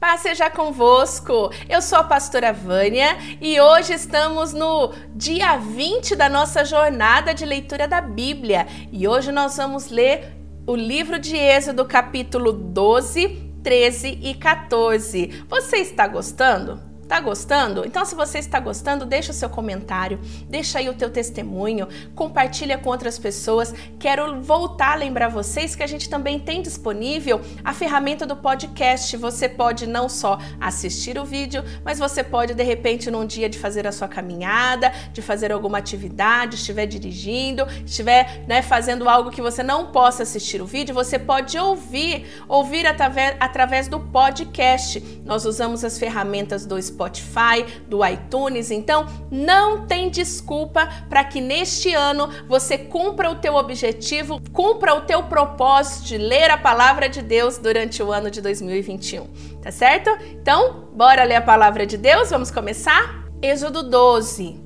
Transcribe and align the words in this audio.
Paz 0.00 0.22
seja 0.22 0.48
convosco. 0.48 1.50
Eu 1.68 1.82
sou 1.82 1.98
a 1.98 2.02
pastora 2.02 2.54
Vânia 2.54 3.18
e 3.38 3.60
hoje 3.60 3.92
estamos 3.92 4.54
no 4.54 4.94
dia 5.14 5.58
20 5.58 6.16
da 6.16 6.26
nossa 6.26 6.64
jornada 6.64 7.34
de 7.34 7.44
leitura 7.44 7.86
da 7.86 8.00
Bíblia. 8.00 8.66
E 8.90 9.06
hoje 9.06 9.30
nós 9.30 9.58
vamos 9.58 9.90
ler 9.90 10.32
o 10.66 10.74
livro 10.74 11.18
de 11.18 11.36
Êxodo, 11.36 11.84
capítulo 11.84 12.50
12, 12.50 13.52
13 13.62 14.18
e 14.22 14.34
14. 14.36 15.44
Você 15.46 15.76
está 15.76 16.08
gostando? 16.08 16.89
Tá 17.10 17.18
gostando? 17.18 17.84
Então, 17.84 18.04
se 18.04 18.14
você 18.14 18.38
está 18.38 18.60
gostando, 18.60 19.04
deixa 19.04 19.32
o 19.32 19.34
seu 19.34 19.50
comentário, 19.50 20.20
deixa 20.48 20.78
aí 20.78 20.88
o 20.88 20.94
teu 20.94 21.10
testemunho, 21.10 21.88
compartilha 22.14 22.78
com 22.78 22.88
outras 22.88 23.18
pessoas. 23.18 23.74
Quero 23.98 24.40
voltar 24.40 24.92
a 24.92 24.94
lembrar 24.94 25.26
vocês 25.26 25.74
que 25.74 25.82
a 25.82 25.88
gente 25.88 26.08
também 26.08 26.38
tem 26.38 26.62
disponível 26.62 27.40
a 27.64 27.74
ferramenta 27.74 28.24
do 28.24 28.36
podcast. 28.36 29.16
Você 29.16 29.48
pode 29.48 29.88
não 29.88 30.08
só 30.08 30.38
assistir 30.60 31.18
o 31.18 31.24
vídeo, 31.24 31.64
mas 31.84 31.98
você 31.98 32.22
pode 32.22 32.54
de 32.54 32.62
repente 32.62 33.10
num 33.10 33.26
dia 33.26 33.48
de 33.48 33.58
fazer 33.58 33.88
a 33.88 33.92
sua 33.92 34.06
caminhada, 34.06 34.92
de 35.12 35.20
fazer 35.20 35.50
alguma 35.50 35.78
atividade, 35.78 36.54
estiver 36.54 36.86
dirigindo, 36.86 37.66
estiver 37.84 38.44
né, 38.46 38.62
fazendo 38.62 39.08
algo 39.08 39.32
que 39.32 39.42
você 39.42 39.64
não 39.64 39.86
possa 39.86 40.22
assistir 40.22 40.62
o 40.62 40.64
vídeo, 40.64 40.94
você 40.94 41.18
pode 41.18 41.58
ouvir, 41.58 42.24
ouvir 42.46 42.86
através, 42.86 43.34
através 43.40 43.88
do 43.88 43.98
podcast. 43.98 45.00
Nós 45.24 45.44
usamos 45.44 45.82
as 45.82 45.98
ferramentas 45.98 46.64
do 46.64 46.80
Spotify 46.80 46.99
Spotify, 47.00 47.64
do 47.88 48.04
iTunes. 48.04 48.70
Então, 48.70 49.06
não 49.30 49.86
tem 49.86 50.10
desculpa 50.10 50.86
para 51.08 51.24
que 51.24 51.40
neste 51.40 51.94
ano 51.94 52.28
você 52.46 52.76
cumpra 52.76 53.30
o 53.30 53.36
teu 53.36 53.54
objetivo, 53.54 54.40
cumpra 54.52 54.94
o 54.94 55.02
teu 55.02 55.22
propósito 55.22 56.04
de 56.04 56.18
ler 56.18 56.50
a 56.50 56.58
palavra 56.58 57.08
de 57.08 57.22
Deus 57.22 57.56
durante 57.56 58.02
o 58.02 58.12
ano 58.12 58.30
de 58.30 58.42
2021. 58.42 59.26
Tá 59.62 59.70
certo? 59.70 60.10
Então, 60.32 60.90
bora 60.92 61.24
ler 61.24 61.36
a 61.36 61.42
palavra 61.42 61.86
de 61.86 61.96
Deus? 61.96 62.30
Vamos 62.30 62.50
começar? 62.50 63.24
Êxodo 63.40 63.82
12. 63.82 64.60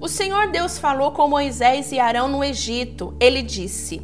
O 0.00 0.06
Senhor 0.06 0.48
Deus 0.48 0.78
falou 0.78 1.10
com 1.10 1.28
Moisés 1.28 1.90
e 1.90 1.98
Arão 1.98 2.28
no 2.28 2.44
Egito. 2.44 3.14
Ele 3.18 3.42
disse: 3.42 4.00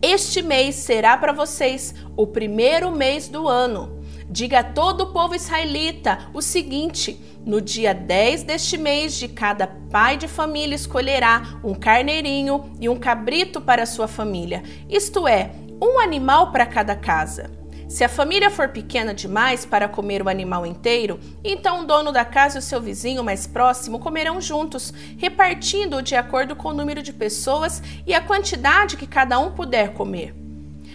Este 0.00 0.40
mês 0.40 0.76
será 0.76 1.16
para 1.16 1.32
vocês 1.32 1.94
o 2.16 2.26
primeiro 2.26 2.90
mês 2.90 3.28
do 3.28 3.46
ano. 3.46 3.97
Diga 4.30 4.58
a 4.58 4.64
todo 4.64 5.02
o 5.02 5.12
povo 5.12 5.34
israelita 5.34 6.28
o 6.34 6.42
seguinte: 6.42 7.18
no 7.46 7.62
dia 7.62 7.94
10 7.94 8.42
deste 8.42 8.76
mês, 8.76 9.14
de 9.14 9.26
cada 9.26 9.66
pai 9.66 10.18
de 10.18 10.28
família 10.28 10.74
escolherá 10.74 11.58
um 11.64 11.74
carneirinho 11.74 12.72
e 12.78 12.88
um 12.90 12.98
cabrito 12.98 13.58
para 13.58 13.86
sua 13.86 14.06
família, 14.06 14.62
isto 14.88 15.26
é, 15.26 15.52
um 15.82 15.98
animal 15.98 16.52
para 16.52 16.66
cada 16.66 16.94
casa. 16.94 17.50
Se 17.88 18.04
a 18.04 18.08
família 18.08 18.50
for 18.50 18.68
pequena 18.68 19.14
demais 19.14 19.64
para 19.64 19.88
comer 19.88 20.20
o 20.20 20.28
animal 20.28 20.66
inteiro, 20.66 21.18
então 21.42 21.80
o 21.80 21.86
dono 21.86 22.12
da 22.12 22.22
casa 22.22 22.58
e 22.58 22.60
o 22.60 22.62
seu 22.62 22.82
vizinho 22.82 23.24
mais 23.24 23.46
próximo 23.46 23.98
comerão 23.98 24.42
juntos, 24.42 24.92
repartindo-o 25.16 26.02
de 26.02 26.14
acordo 26.14 26.54
com 26.54 26.68
o 26.68 26.74
número 26.74 27.02
de 27.02 27.14
pessoas 27.14 27.82
e 28.06 28.12
a 28.12 28.20
quantidade 28.20 28.98
que 28.98 29.06
cada 29.06 29.38
um 29.38 29.52
puder 29.52 29.94
comer. 29.94 30.47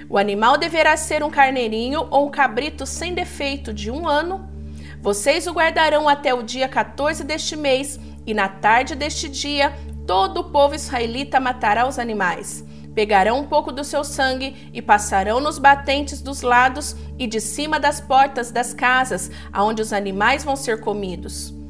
O 0.10 0.18
animal 0.18 0.58
deverá 0.58 0.96
ser 0.98 1.24
um 1.24 1.30
carneirinho 1.30 2.08
ou 2.12 2.28
um 2.28 2.32
cabrito 2.32 2.86
sem 2.86 3.14
defeito 3.14 3.74
de 3.74 3.90
um 3.90 4.08
ano. 4.08 4.50
Vocês 5.02 5.48
o 5.48 5.54
guardarão 5.54 6.08
até 6.08 6.34
o 6.34 6.44
dia 6.44 6.68
14 6.68 7.24
deste 7.24 7.56
mês, 7.56 8.00
e 8.26 8.34
na 8.34 8.48
tarde 8.48 8.96
deste 8.96 9.28
dia, 9.28 9.74
todo 10.08 10.40
o 10.40 10.44
povo 10.46 10.76
israelita 10.76 11.40
matará 11.40 11.88
os 11.88 12.00
animais. 12.00 12.64
Pegarão 12.94 13.40
um 13.40 13.48
pouco 13.48 13.72
do 13.72 13.84
seu 13.84 14.04
sangue 14.04 14.70
e 14.72 14.82
passarão 14.82 15.40
nos 15.40 15.58
batentes 15.58 16.22
dos 16.22 16.42
lados 16.42 16.96
e 17.18 17.26
de 17.26 17.42
cima 17.42 17.80
das 17.80 18.00
portas 18.00 18.52
das 18.52 18.74
casas, 18.74 19.32
aonde 19.52 19.82
os 19.82 19.92
animais 19.92 20.44
vão 20.44 20.56
ser 20.56 20.80
comidos. 20.80 21.63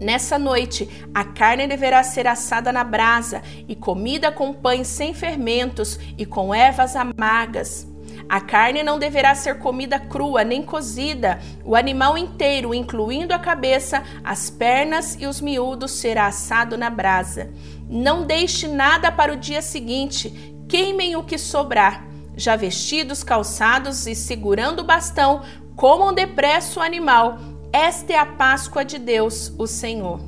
Nessa 0.00 0.38
noite, 0.38 0.88
a 1.12 1.24
carne 1.24 1.66
deverá 1.66 2.02
ser 2.04 2.26
assada 2.26 2.70
na 2.70 2.84
brasa 2.84 3.42
e 3.66 3.74
comida 3.74 4.30
com 4.30 4.52
pães 4.52 4.86
sem 4.86 5.12
fermentos 5.12 5.98
e 6.16 6.24
com 6.24 6.54
ervas 6.54 6.94
amargas. 6.94 7.86
A 8.28 8.40
carne 8.40 8.82
não 8.82 8.98
deverá 8.98 9.34
ser 9.34 9.58
comida 9.58 9.98
crua 9.98 10.44
nem 10.44 10.62
cozida. 10.62 11.40
O 11.64 11.74
animal 11.74 12.16
inteiro, 12.16 12.74
incluindo 12.74 13.32
a 13.32 13.38
cabeça, 13.38 14.02
as 14.22 14.50
pernas 14.50 15.16
e 15.18 15.26
os 15.26 15.40
miúdos, 15.40 15.92
será 15.92 16.26
assado 16.26 16.76
na 16.76 16.90
brasa. 16.90 17.50
Não 17.88 18.24
deixe 18.24 18.68
nada 18.68 19.10
para 19.10 19.32
o 19.32 19.36
dia 19.36 19.62
seguinte. 19.62 20.54
Queimem 20.68 21.16
o 21.16 21.24
que 21.24 21.38
sobrar. 21.38 22.06
Já 22.36 22.54
vestidos, 22.54 23.24
calçados 23.24 24.06
e 24.06 24.14
segurando 24.14 24.80
o 24.80 24.84
bastão, 24.84 25.42
comam 25.74 26.12
depressa 26.12 26.78
o 26.78 26.82
animal 26.82 27.38
esta 27.72 28.12
é 28.12 28.16
a 28.16 28.26
Páscoa 28.26 28.84
de 28.84 28.98
Deus, 28.98 29.52
o 29.58 29.66
Senhor. 29.66 30.20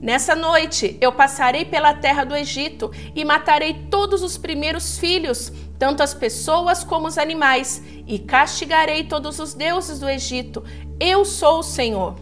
Nessa 0.00 0.34
noite 0.34 0.96
eu 0.98 1.12
passarei 1.12 1.64
pela 1.66 1.92
terra 1.92 2.24
do 2.24 2.34
Egito 2.34 2.90
e 3.14 3.22
matarei 3.22 3.86
todos 3.90 4.22
os 4.22 4.38
primeiros 4.38 4.98
filhos, 4.98 5.52
tanto 5.78 6.02
as 6.02 6.14
pessoas 6.14 6.82
como 6.82 7.06
os 7.06 7.18
animais, 7.18 7.82
e 8.06 8.18
castigarei 8.18 9.04
todos 9.04 9.38
os 9.38 9.52
deuses 9.52 9.98
do 9.98 10.08
Egito. 10.08 10.64
Eu 10.98 11.24
sou 11.24 11.58
o 11.58 11.62
Senhor. 11.62 12.16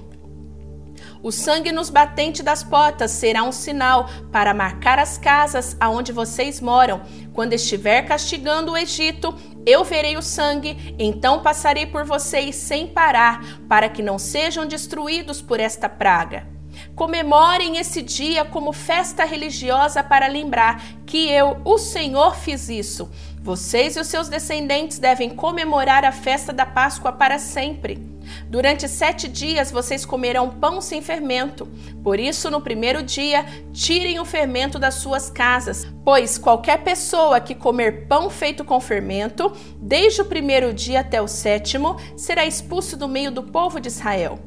O 1.23 1.33
sangue 1.33 1.73
nos 1.73 1.91
batentes 1.91 2.45
das 2.45 2.63
portas 2.63 3.11
será 3.11 3.43
um 3.43 3.51
sinal 3.51 4.09
para 4.31 4.55
marcar 4.55 4.99
as 4.99 5.19
casas 5.19 5.77
aonde 5.81 6.13
vocês 6.13 6.61
moram. 6.61 7.03
Quando 7.33 7.55
estiver 7.55 8.03
castigando 8.03 8.73
o 8.73 8.77
Egito, 8.77 9.35
eu 9.69 9.85
verei 9.85 10.17
o 10.17 10.23
sangue, 10.23 10.95
então 10.99 11.43
passarei 11.43 11.87
por 11.87 12.05
vocês 12.05 12.57
sem 12.57 12.87
parar, 12.87 13.45
para 13.69 13.89
que 13.89 14.03
não 14.03 14.19
sejam 14.19 14.67
destruídos 14.67 15.43
por 15.43 15.61
esta 15.61 15.89
praga. 15.89 16.47
Comemorem 16.95 17.77
esse 17.77 18.03
dia 18.03 18.45
como 18.45 18.73
festa 18.73 19.25
religiosa 19.25 20.03
para 20.03 20.27
lembrar 20.27 20.83
que 21.05 21.31
eu, 21.31 21.61
o 21.65 21.77
Senhor, 21.77 22.37
fiz 22.37 22.69
isso. 22.69 23.11
Vocês 23.41 23.97
e 23.97 24.01
os 24.01 24.07
seus 24.07 24.29
descendentes 24.29 24.99
devem 24.99 25.31
comemorar 25.31 26.05
a 26.05 26.13
festa 26.13 26.53
da 26.53 26.67
Páscoa 26.67 27.13
para 27.13 27.39
sempre. 27.39 28.18
Durante 28.49 28.89
sete 28.89 29.29
dias 29.29 29.71
vocês 29.71 30.05
comerão 30.05 30.51
pão 30.51 30.81
sem 30.81 31.03
fermento. 31.03 31.67
Por 32.03 32.19
isso, 32.19 32.51
no 32.51 32.61
primeiro 32.61 33.03
dia, 33.03 33.45
tirem 33.73 34.19
o 34.19 34.25
fermento 34.25 34.79
das 34.79 34.95
suas 34.95 35.31
casas, 35.31 35.87
pois 36.05 36.39
qualquer 36.39 36.83
pessoa 36.83 37.41
que 37.41 37.55
comer 37.55 38.07
pão 38.07 38.31
feito 38.31 38.65
com 38.65 38.81
fermento, 38.81 39.53
desde 39.81 40.23
o 40.23 40.25
primeiro 40.25 40.73
dia 40.73 41.01
até 41.01 41.21
o 41.21 41.29
sétimo, 41.29 41.97
será 42.17 42.47
expulso 42.47 42.97
do 42.97 43.09
meio 43.09 43.31
do 43.31 43.43
povo 43.43 43.81
de 43.81 43.89
Israel. 43.89 44.39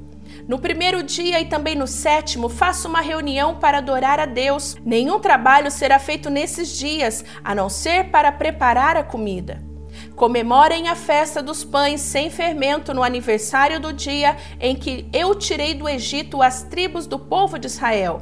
No 0.48 0.60
primeiro 0.60 1.04
dia 1.04 1.40
e 1.40 1.46
também 1.46 1.76
no 1.76 1.88
sétimo, 1.88 2.50
faça 2.50 2.88
uma 2.88 3.02
reunião 3.02 3.56
para 3.60 3.78
adorar 3.78 4.20
a 4.20 4.26
Deus. 4.26 4.76
Nenhum 4.84 5.20
trabalho 5.20 5.70
será 5.70 6.00
feito 6.00 6.30
nesses 6.30 6.78
dias, 6.78 7.24
a 7.44 7.54
não 7.54 7.70
ser 7.70 8.10
para 8.10 8.32
preparar 8.32 8.98
a 8.98 9.04
comida. 9.04 9.71
Comemorem 10.16 10.88
a 10.88 10.96
festa 10.96 11.42
dos 11.42 11.64
pães 11.64 12.02
sem 12.02 12.30
fermento 12.30 12.94
no 12.94 13.02
aniversário 13.02 13.80
do 13.80 13.92
dia 13.92 14.38
em 14.60 14.76
que 14.76 15.08
eu 15.12 15.34
tirei 15.34 15.74
do 15.74 15.88
Egito 15.88 16.42
as 16.42 16.64
tribos 16.64 17.08
do 17.08 17.18
povo 17.18 17.58
de 17.58 17.68
Israel. 17.68 18.22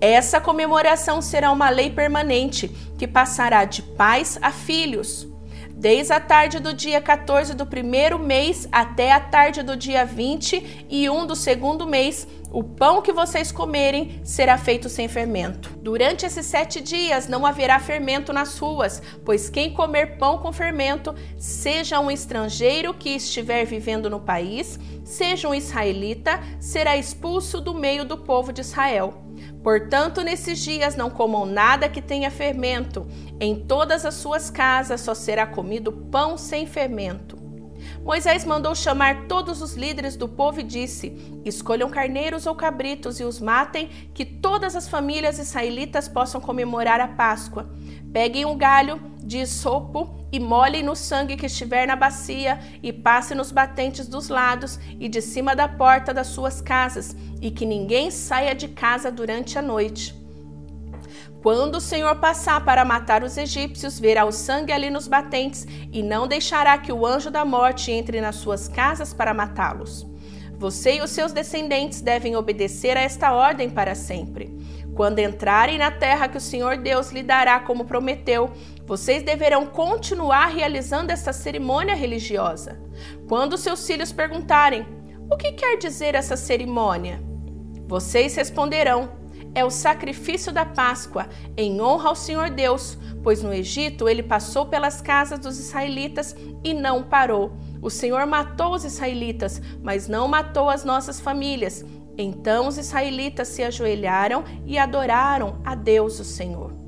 Essa 0.00 0.40
comemoração 0.40 1.22
será 1.22 1.50
uma 1.52 1.70
lei 1.70 1.90
permanente 1.90 2.68
que 2.98 3.06
passará 3.06 3.64
de 3.64 3.82
pais 3.82 4.38
a 4.42 4.50
filhos. 4.50 5.29
Desde 5.80 6.12
a 6.12 6.20
tarde 6.20 6.58
do 6.58 6.74
dia 6.74 7.00
14 7.00 7.54
do 7.54 7.64
primeiro 7.64 8.18
mês 8.18 8.68
até 8.70 9.12
a 9.12 9.18
tarde 9.18 9.62
do 9.62 9.74
dia 9.74 10.04
20 10.04 10.84
e 10.90 11.08
1 11.08 11.26
do 11.26 11.34
segundo 11.34 11.86
mês, 11.86 12.28
o 12.52 12.62
pão 12.62 13.00
que 13.00 13.14
vocês 13.14 13.50
comerem 13.50 14.20
será 14.22 14.58
feito 14.58 14.90
sem 14.90 15.08
fermento. 15.08 15.70
Durante 15.80 16.26
esses 16.26 16.44
sete 16.44 16.82
dias 16.82 17.28
não 17.28 17.46
haverá 17.46 17.80
fermento 17.80 18.30
nas 18.30 18.58
ruas, 18.58 19.02
pois 19.24 19.48
quem 19.48 19.72
comer 19.72 20.18
pão 20.18 20.36
com 20.36 20.52
fermento, 20.52 21.14
seja 21.38 21.98
um 21.98 22.10
estrangeiro 22.10 22.92
que 22.92 23.16
estiver 23.16 23.64
vivendo 23.64 24.10
no 24.10 24.20
país, 24.20 24.78
seja 25.02 25.48
um 25.48 25.54
israelita, 25.54 26.40
será 26.60 26.94
expulso 26.94 27.58
do 27.58 27.72
meio 27.72 28.04
do 28.04 28.18
povo 28.18 28.52
de 28.52 28.60
Israel. 28.60 29.29
Portanto, 29.62 30.22
nesses 30.22 30.58
dias 30.58 30.96
não 30.96 31.10
comam 31.10 31.44
nada 31.44 31.88
que 31.88 32.00
tenha 32.00 32.30
fermento. 32.30 33.06
Em 33.38 33.54
todas 33.54 34.06
as 34.06 34.14
suas 34.14 34.50
casas 34.50 35.00
só 35.00 35.14
será 35.14 35.46
comido 35.46 35.92
pão 35.92 36.38
sem 36.38 36.66
fermento. 36.66 37.38
Moisés 38.02 38.44
mandou 38.44 38.74
chamar 38.74 39.26
todos 39.26 39.60
os 39.60 39.74
líderes 39.74 40.16
do 40.16 40.28
povo 40.28 40.60
e 40.60 40.64
disse: 40.64 41.40
Escolham 41.44 41.90
carneiros 41.90 42.46
ou 42.46 42.54
cabritos 42.54 43.20
e 43.20 43.24
os 43.24 43.40
matem, 43.40 43.88
que 44.14 44.24
todas 44.24 44.74
as 44.74 44.88
famílias 44.88 45.38
israelitas 45.38 46.08
possam 46.08 46.40
comemorar 46.40 47.00
a 47.00 47.08
Páscoa. 47.08 47.70
Peguem 48.12 48.44
um 48.44 48.56
galho 48.56 49.00
de 49.30 49.46
sopo 49.46 50.26
e 50.32 50.40
molhem 50.40 50.82
no 50.82 50.96
sangue 50.96 51.36
que 51.36 51.46
estiver 51.46 51.86
na 51.86 51.94
bacia 51.94 52.58
e 52.82 52.92
passe 52.92 53.32
nos 53.32 53.52
batentes 53.52 54.08
dos 54.08 54.28
lados 54.28 54.76
e 54.98 55.08
de 55.08 55.22
cima 55.22 55.54
da 55.54 55.68
porta 55.68 56.12
das 56.12 56.26
suas 56.26 56.60
casas, 56.60 57.14
e 57.40 57.48
que 57.48 57.64
ninguém 57.64 58.10
saia 58.10 58.56
de 58.56 58.66
casa 58.66 59.08
durante 59.08 59.56
a 59.56 59.62
noite. 59.62 60.12
Quando 61.40 61.76
o 61.76 61.80
Senhor 61.80 62.16
passar 62.16 62.64
para 62.64 62.84
matar 62.84 63.22
os 63.22 63.38
egípcios, 63.38 64.00
verá 64.00 64.24
o 64.24 64.32
sangue 64.32 64.72
ali 64.72 64.90
nos 64.90 65.06
batentes 65.06 65.64
e 65.92 66.02
não 66.02 66.26
deixará 66.26 66.76
que 66.76 66.92
o 66.92 67.06
anjo 67.06 67.30
da 67.30 67.44
morte 67.44 67.92
entre 67.92 68.20
nas 68.20 68.34
suas 68.34 68.66
casas 68.66 69.14
para 69.14 69.32
matá-los. 69.32 70.04
Você 70.58 70.96
e 70.96 71.02
os 71.02 71.10
seus 71.10 71.32
descendentes 71.32 72.00
devem 72.00 72.34
obedecer 72.34 72.96
a 72.96 73.00
esta 73.00 73.32
ordem 73.32 73.70
para 73.70 73.94
sempre. 73.94 74.58
Quando 74.94 75.18
entrarem 75.18 75.78
na 75.78 75.90
terra 75.90 76.28
que 76.28 76.36
o 76.36 76.40
Senhor 76.40 76.76
Deus 76.76 77.10
lhe 77.10 77.22
dará 77.22 77.60
como 77.60 77.86
prometeu, 77.86 78.50
vocês 78.90 79.22
deverão 79.22 79.66
continuar 79.66 80.46
realizando 80.46 81.12
esta 81.12 81.32
cerimônia 81.32 81.94
religiosa. 81.94 82.76
Quando 83.28 83.56
seus 83.56 83.86
filhos 83.86 84.10
perguntarem: 84.10 84.84
O 85.30 85.36
que 85.36 85.52
quer 85.52 85.78
dizer 85.78 86.16
essa 86.16 86.36
cerimônia? 86.36 87.22
Vocês 87.86 88.34
responderão: 88.34 89.12
É 89.54 89.64
o 89.64 89.70
sacrifício 89.70 90.50
da 90.50 90.66
Páscoa, 90.66 91.28
em 91.56 91.80
honra 91.80 92.08
ao 92.08 92.16
Senhor 92.16 92.50
Deus, 92.50 92.98
pois 93.22 93.44
no 93.44 93.54
Egito 93.54 94.08
ele 94.08 94.24
passou 94.24 94.66
pelas 94.66 95.00
casas 95.00 95.38
dos 95.38 95.60
israelitas 95.60 96.34
e 96.64 96.74
não 96.74 97.04
parou. 97.04 97.52
O 97.80 97.90
Senhor 97.90 98.26
matou 98.26 98.74
os 98.74 98.84
israelitas, 98.84 99.62
mas 99.80 100.08
não 100.08 100.26
matou 100.26 100.68
as 100.68 100.84
nossas 100.84 101.20
famílias. 101.20 101.84
Então 102.18 102.66
os 102.66 102.76
israelitas 102.76 103.46
se 103.46 103.62
ajoelharam 103.62 104.42
e 104.66 104.76
adoraram 104.76 105.60
a 105.64 105.76
Deus, 105.76 106.18
o 106.18 106.24
Senhor. 106.24 106.79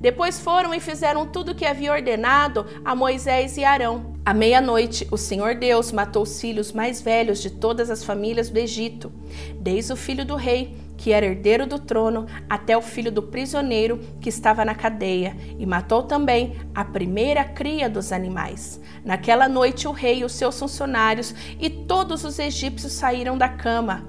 Depois 0.00 0.40
foram 0.40 0.72
e 0.72 0.80
fizeram 0.80 1.26
tudo 1.26 1.52
o 1.52 1.54
que 1.54 1.66
havia 1.66 1.92
ordenado 1.92 2.64
a 2.82 2.94
Moisés 2.94 3.58
e 3.58 3.64
Arão. 3.64 4.14
À 4.24 4.32
meia-noite, 4.32 5.06
o 5.10 5.18
Senhor 5.18 5.54
Deus 5.54 5.92
matou 5.92 6.22
os 6.22 6.40
filhos 6.40 6.72
mais 6.72 7.02
velhos 7.02 7.42
de 7.42 7.50
todas 7.50 7.90
as 7.90 8.02
famílias 8.02 8.48
do 8.48 8.58
Egito, 8.58 9.12
desde 9.60 9.92
o 9.92 9.96
filho 9.96 10.24
do 10.24 10.36
rei, 10.36 10.74
que 10.96 11.12
era 11.12 11.26
herdeiro 11.26 11.66
do 11.66 11.78
trono, 11.78 12.26
até 12.48 12.76
o 12.76 12.82
filho 12.82 13.10
do 13.10 13.22
prisioneiro 13.22 13.98
que 14.20 14.28
estava 14.28 14.64
na 14.64 14.74
cadeia, 14.74 15.36
e 15.58 15.66
matou 15.66 16.02
também 16.02 16.56
a 16.74 16.84
primeira 16.84 17.44
cria 17.44 17.88
dos 17.88 18.12
animais. 18.12 18.80
Naquela 19.04 19.48
noite, 19.48 19.88
o 19.88 19.92
rei 19.92 20.20
e 20.20 20.24
os 20.24 20.32
seus 20.32 20.58
funcionários 20.58 21.34
e 21.58 21.68
todos 21.68 22.24
os 22.24 22.38
egípcios 22.38 22.92
saíram 22.92 23.36
da 23.36 23.48
cama 23.48 24.06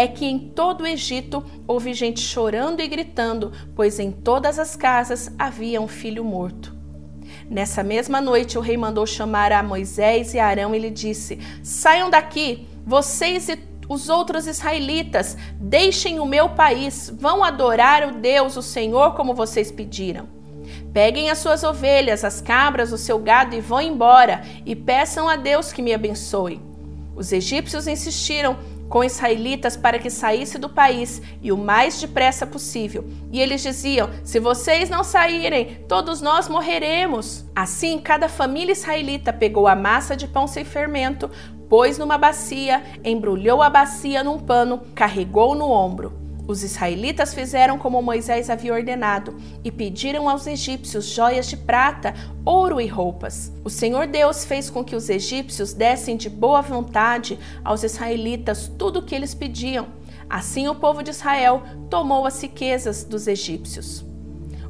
é 0.00 0.08
que 0.08 0.24
em 0.24 0.38
todo 0.38 0.80
o 0.80 0.86
Egito 0.86 1.44
houve 1.66 1.92
gente 1.92 2.20
chorando 2.20 2.80
e 2.80 2.88
gritando, 2.88 3.52
pois 3.76 3.98
em 3.98 4.10
todas 4.10 4.58
as 4.58 4.74
casas 4.74 5.30
havia 5.38 5.78
um 5.78 5.86
filho 5.86 6.24
morto. 6.24 6.74
Nessa 7.50 7.82
mesma 7.82 8.18
noite, 8.18 8.56
o 8.56 8.62
rei 8.62 8.78
mandou 8.78 9.06
chamar 9.06 9.52
a 9.52 9.62
Moisés 9.62 10.32
e 10.32 10.38
Arão 10.38 10.74
e 10.74 10.78
lhe 10.78 10.88
disse: 10.88 11.38
Saiam 11.62 12.08
daqui, 12.08 12.66
vocês 12.86 13.50
e 13.50 13.58
os 13.90 14.08
outros 14.08 14.46
israelitas, 14.46 15.36
deixem 15.56 16.18
o 16.18 16.24
meu 16.24 16.48
país, 16.48 17.12
vão 17.14 17.44
adorar 17.44 18.08
o 18.08 18.14
Deus, 18.20 18.56
o 18.56 18.62
Senhor, 18.62 19.14
como 19.14 19.34
vocês 19.34 19.70
pediram. 19.70 20.26
Peguem 20.94 21.28
as 21.28 21.38
suas 21.38 21.62
ovelhas, 21.62 22.24
as 22.24 22.40
cabras, 22.40 22.90
o 22.90 22.96
seu 22.96 23.18
gado 23.18 23.54
e 23.54 23.60
vão 23.60 23.82
embora, 23.82 24.40
e 24.64 24.74
peçam 24.74 25.28
a 25.28 25.36
Deus 25.36 25.74
que 25.74 25.82
me 25.82 25.92
abençoe. 25.92 26.58
Os 27.14 27.32
egípcios 27.32 27.86
insistiram, 27.86 28.56
com 28.90 29.04
israelitas 29.04 29.76
para 29.76 30.00
que 30.00 30.10
saísse 30.10 30.58
do 30.58 30.68
país 30.68 31.22
e 31.40 31.50
o 31.52 31.56
mais 31.56 31.98
depressa 31.98 32.44
possível. 32.44 33.08
E 33.32 33.40
eles 33.40 33.62
diziam: 33.62 34.10
Se 34.24 34.38
vocês 34.38 34.90
não 34.90 35.04
saírem, 35.04 35.84
todos 35.88 36.20
nós 36.20 36.48
morreremos. 36.48 37.46
Assim, 37.54 37.98
cada 37.98 38.28
família 38.28 38.72
israelita 38.72 39.32
pegou 39.32 39.68
a 39.68 39.76
massa 39.76 40.16
de 40.16 40.26
pão 40.26 40.46
sem 40.46 40.64
fermento, 40.64 41.30
pôs 41.68 41.96
numa 41.96 42.18
bacia, 42.18 42.82
embrulhou 43.04 43.62
a 43.62 43.70
bacia 43.70 44.24
num 44.24 44.38
pano, 44.38 44.82
carregou 44.94 45.54
no 45.54 45.70
ombro. 45.70 46.19
Os 46.46 46.64
israelitas 46.64 47.32
fizeram 47.32 47.78
como 47.78 48.02
Moisés 48.02 48.50
havia 48.50 48.74
ordenado 48.74 49.36
e 49.62 49.70
pediram 49.70 50.28
aos 50.28 50.46
egípcios 50.46 51.06
joias 51.06 51.46
de 51.46 51.56
prata, 51.56 52.14
ouro 52.44 52.80
e 52.80 52.86
roupas. 52.86 53.52
O 53.64 53.70
Senhor 53.70 54.06
Deus 54.06 54.44
fez 54.44 54.68
com 54.68 54.82
que 54.84 54.96
os 54.96 55.08
egípcios 55.08 55.72
dessem 55.72 56.16
de 56.16 56.28
boa 56.28 56.60
vontade 56.60 57.38
aos 57.64 57.82
israelitas 57.84 58.70
tudo 58.78 58.98
o 58.98 59.02
que 59.02 59.14
eles 59.14 59.34
pediam. 59.34 59.88
Assim 60.28 60.68
o 60.68 60.74
povo 60.74 61.02
de 61.02 61.10
Israel 61.10 61.62
tomou 61.88 62.26
as 62.26 62.40
riquezas 62.40 63.04
dos 63.04 63.26
egípcios. 63.26 64.04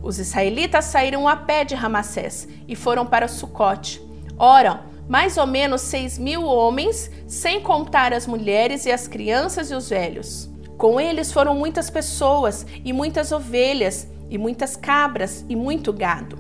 Os 0.03 0.19
israelitas 0.19 0.87
saíram 0.87 1.29
a 1.29 1.37
pé 1.37 1.65
de 1.65 1.75
Ramassés 1.75 2.49
e 2.67 2.75
foram 2.75 3.07
para 3.07 3.29
Sucote. 3.29 4.03
Ora, 4.39 4.83
mais 5.09 5.37
ou 5.37 5.47
menos 5.47 5.83
seis 5.83 6.19
mil 6.19 6.45
homens, 6.45 7.11
sem 7.27 7.61
contar 7.61 8.13
as 8.13 8.27
mulheres 8.27 8.87
e 8.87 8.93
as 8.93 9.07
crianças 9.07 9.71
e 9.71 9.75
os 9.75 9.89
velhos. 9.89 10.50
Com 10.81 10.99
eles 10.99 11.31
foram 11.31 11.55
muitas 11.55 11.91
pessoas 11.91 12.65
e 12.83 12.91
muitas 12.91 13.33
ovelhas 13.33 14.09
e 14.31 14.39
muitas 14.39 14.77
cabras 14.77 15.45
e 15.47 15.55
muito 15.55 15.93
gado. 15.93 16.39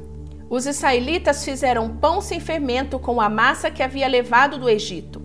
Os 0.48 0.64
israelitas 0.64 1.44
fizeram 1.44 1.98
pão 1.98 2.22
sem 2.22 2.40
fermento 2.40 2.98
com 2.98 3.20
a 3.20 3.28
massa 3.28 3.70
que 3.70 3.82
havia 3.82 4.08
levado 4.08 4.56
do 4.56 4.66
Egito, 4.66 5.20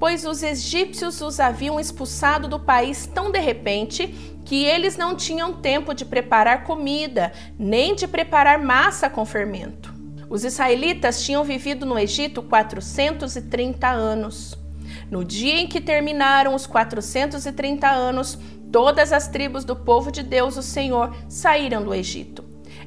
pois 0.00 0.26
os 0.26 0.42
egípcios 0.42 1.20
os 1.20 1.38
haviam 1.38 1.78
expulsado 1.78 2.48
do 2.48 2.58
país 2.58 3.06
tão 3.06 3.30
de 3.30 3.38
repente 3.38 4.08
que 4.44 4.64
eles 4.64 4.96
não 4.96 5.14
tinham 5.14 5.52
tempo 5.52 5.94
de 5.94 6.04
preparar 6.04 6.64
comida, 6.64 7.32
nem 7.56 7.94
de 7.94 8.08
preparar 8.08 8.58
massa 8.58 9.08
com 9.08 9.24
fermento. 9.24 9.94
Os 10.28 10.44
israelitas 10.44 11.22
tinham 11.22 11.44
vivido 11.44 11.86
no 11.86 11.96
Egito 11.96 12.42
430 12.42 13.88
anos. 13.88 14.65
No 15.10 15.24
dia 15.24 15.60
em 15.60 15.66
que 15.66 15.80
terminaram 15.80 16.54
os 16.54 16.66
430 16.66 17.88
anos, 17.88 18.38
Todas 18.70 19.12
as 19.12 19.28
tribos 19.28 19.64
do 19.64 19.76
povo 19.76 20.10
de 20.10 20.22
Deus, 20.22 20.56
o 20.56 20.62
Senhor, 20.62 21.14
saíram 21.28 21.82
do 21.82 21.94
Egito. 21.94 22.44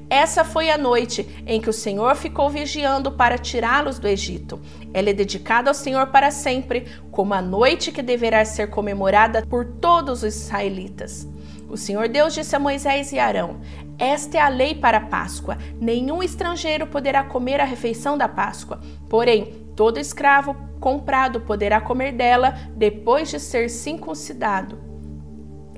Essa 0.10 0.44
foi 0.44 0.70
a 0.70 0.78
noite 0.78 1.28
em 1.46 1.62
que 1.62 1.70
o 1.70 1.74
Senhor 1.74 2.16
ficou 2.16 2.50
vigiando 2.50 3.12
para 3.12 3.38
tirá-los 3.38 3.98
do 3.98 4.08
Egito. 4.08 4.60
Ela 4.94 5.12
é 5.12 5.14
dedicada 5.14 5.70
ao 5.70 5.74
Senhor 5.74 6.08
para 6.08 6.32
sempre, 6.32 6.86
como 7.12 7.34
a 7.34 7.42
noite 7.42 7.92
que 7.92 8.02
deverá 8.02 8.44
ser 8.44 8.70
comemorada 8.70 9.46
por 9.48 9.66
todos 9.66 10.24
os 10.24 10.36
israelitas. 10.36 11.28
O 11.70 11.78
Senhor 11.78 12.08
Deus 12.10 12.34
disse 12.34 12.56
a 12.56 12.60
Moisés 12.60 13.12
e 13.12 13.20
Arão: 13.20 13.62
Esta 13.98 14.38
é 14.38 14.42
a 14.42 14.50
lei 14.50 14.74
para 14.74 14.98
a 14.98 15.06
Páscoa. 15.06 15.58
Nenhum 15.80 16.24
estrangeiro 16.24 16.88
poderá 16.88 17.24
comer 17.24 17.62
a 17.62 17.66
refeição 17.66 18.18
da 18.18 18.28
Páscoa. 18.28 18.82
Porém, 19.08 19.69
todo 19.80 19.98
escravo 19.98 20.58
comprado 20.82 21.40
poderá 21.40 21.80
comer 21.80 22.12
dela 22.12 22.54
depois 22.76 23.30
de 23.30 23.40
ser 23.40 23.70
circuncidado. 23.70 24.78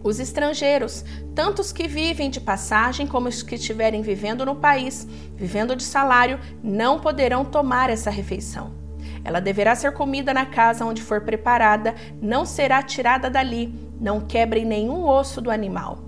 Os 0.04 0.20
estrangeiros, 0.20 1.06
tanto 1.36 1.62
os 1.62 1.72
que 1.72 1.88
vivem 1.88 2.28
de 2.28 2.42
passagem 2.42 3.06
como 3.06 3.28
os 3.28 3.44
que 3.44 3.54
estiverem 3.54 4.02
vivendo 4.02 4.44
no 4.44 4.56
país, 4.56 5.08
vivendo 5.36 5.76
de 5.76 5.84
salário, 5.84 6.40
não 6.64 7.00
poderão 7.00 7.46
tomar 7.46 7.92
essa 7.92 8.10
refeição. 8.10 8.72
Ela 9.24 9.40
deverá 9.40 9.76
ser 9.76 9.94
comida 9.94 10.34
na 10.34 10.48
casa 10.48 10.84
onde 10.84 11.04
for 11.04 11.22
preparada, 11.22 11.94
não 12.20 12.44
será 12.44 12.82
tirada 12.82 13.30
dali, 13.30 13.72
não 14.00 14.20
quebrem 14.20 14.66
nenhum 14.66 15.08
osso 15.08 15.40
do 15.40 15.52
animal. 15.52 16.00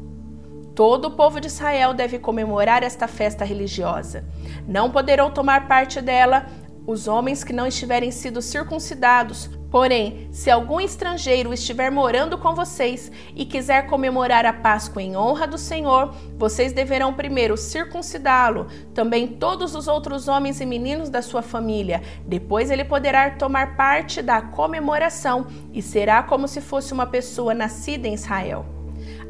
Todo 0.73 1.05
o 1.05 1.12
povo 1.12 1.39
de 1.39 1.45
Israel 1.45 1.93
deve 1.93 2.17
comemorar 2.17 2.81
esta 2.81 3.07
festa 3.07 3.45
religiosa. 3.45 4.25
Não 4.67 4.89
poderão 4.89 5.29
tomar 5.29 5.67
parte 5.67 6.01
dela 6.01 6.47
os 6.85 7.07
homens 7.07 7.43
que 7.43 7.53
não 7.53 7.67
estiverem 7.67 8.11
sido 8.11 8.41
circuncidados. 8.41 9.49
Porém, 9.71 10.27
se 10.31 10.51
algum 10.51 10.79
estrangeiro 10.79 11.51
estiver 11.51 11.89
morando 11.89 12.37
com 12.37 12.53
vocês 12.53 13.11
e 13.35 13.43
quiser 13.43 13.87
comemorar 13.87 14.45
a 14.45 14.53
Páscoa 14.53 15.01
em 15.01 15.17
honra 15.17 15.47
do 15.47 15.57
Senhor, 15.57 16.13
vocês 16.37 16.73
deverão 16.73 17.13
primeiro 17.13 17.57
circuncidá-lo, 17.57 18.67
também 18.93 19.27
todos 19.27 19.73
os 19.73 19.87
outros 19.87 20.27
homens 20.27 20.61
e 20.61 20.65
meninos 20.65 21.09
da 21.09 21.23
sua 21.23 21.41
família. 21.41 22.03
Depois 22.27 22.69
ele 22.69 22.85
poderá 22.85 23.31
tomar 23.31 23.75
parte 23.75 24.21
da 24.21 24.41
comemoração 24.41 25.47
e 25.73 25.81
será 25.81 26.21
como 26.21 26.47
se 26.47 26.61
fosse 26.61 26.93
uma 26.93 27.07
pessoa 27.07 27.55
nascida 27.55 28.07
em 28.07 28.13
Israel. 28.13 28.65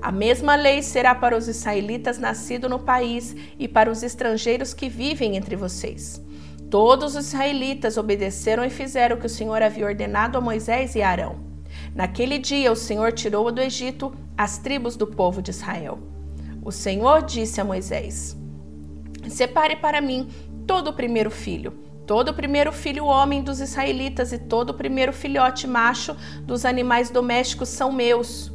A 0.02 0.12
mesma 0.12 0.56
lei 0.56 0.82
será 0.82 1.16
para 1.16 1.38
os 1.38 1.48
israelitas 1.48 2.18
nascidos 2.18 2.70
no 2.70 2.80
país 2.80 3.34
e 3.58 3.70
para 3.70 3.90
os 3.90 4.04
estrangeiros 4.04 4.74
que 4.74 4.90
vivem 4.90 5.38
entre 5.38 5.56
vocês. 5.56 6.23
Todos 6.74 7.16
os 7.16 7.28
israelitas 7.28 7.98
obedeceram 7.98 8.66
e 8.66 8.70
fizeram 8.72 9.16
o 9.16 9.20
que 9.20 9.28
o 9.28 9.30
Senhor 9.30 9.62
havia 9.62 9.86
ordenado 9.86 10.40
a 10.40 10.42
Moisés 10.42 10.96
e 10.96 11.04
Arão. 11.04 11.36
Naquele 11.94 12.40
dia, 12.40 12.72
o 12.72 12.76
Senhor 12.76 13.12
tirou 13.12 13.52
do 13.52 13.62
Egito 13.62 14.12
as 14.36 14.58
tribos 14.58 14.96
do 14.96 15.06
povo 15.06 15.40
de 15.40 15.52
Israel. 15.52 16.00
O 16.64 16.72
Senhor 16.72 17.22
disse 17.22 17.62
a 17.62 17.64
Moisés: 17.64 18.36
Separe 19.30 19.76
para 19.76 20.02
mim 20.02 20.28
todo 20.66 20.88
o 20.88 20.94
primeiro 20.94 21.30
filho, 21.30 21.74
todo 22.08 22.30
o 22.30 22.34
primeiro 22.34 22.72
filho 22.72 23.06
homem 23.06 23.44
dos 23.44 23.60
israelitas 23.60 24.34
e 24.34 24.40
todo 24.40 24.72
o 24.72 24.74
primeiro 24.74 25.14
filhote 25.14 25.68
macho 25.68 26.18
dos 26.42 26.66
animais 26.66 27.12
domésticos 27.12 27.70
são 27.70 27.92
meus. 27.92 28.52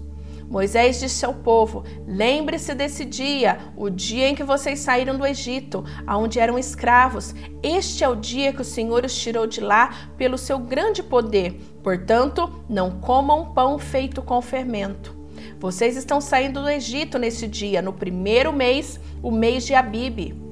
Moisés 0.48 0.98
disse 0.98 1.24
ao 1.24 1.34
povo: 1.34 1.84
Lembre-se 2.06 2.74
desse 2.74 3.04
dia, 3.04 3.58
o 3.76 3.90
dia 3.90 4.28
em 4.28 4.34
que 4.34 4.42
vocês 4.42 4.80
saíram 4.80 5.16
do 5.16 5.26
Egito, 5.26 5.84
aonde 6.06 6.40
eram 6.40 6.58
escravos. 6.58 7.34
Este 7.62 8.02
é 8.02 8.08
o 8.08 8.16
dia 8.16 8.52
que 8.52 8.62
o 8.62 8.64
Senhor 8.64 9.04
os 9.04 9.16
tirou 9.16 9.46
de 9.46 9.60
lá 9.60 9.94
pelo 10.16 10.38
seu 10.38 10.58
grande 10.58 11.02
poder. 11.02 11.60
Portanto, 11.82 12.50
não 12.68 12.98
comam 13.00 13.52
pão 13.52 13.78
feito 13.78 14.22
com 14.22 14.40
fermento. 14.40 15.16
Vocês 15.60 15.96
estão 15.96 16.20
saindo 16.20 16.62
do 16.62 16.68
Egito 16.68 17.18
nesse 17.18 17.46
dia, 17.46 17.82
no 17.82 17.92
primeiro 17.92 18.52
mês, 18.52 18.98
o 19.22 19.30
mês 19.30 19.66
de 19.66 19.74
Abibe. 19.74 20.47